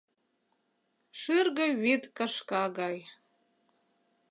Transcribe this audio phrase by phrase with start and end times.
[1.19, 2.97] Шӱргӧ вӱд кашка гай.